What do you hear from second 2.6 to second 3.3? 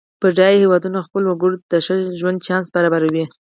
برابروي.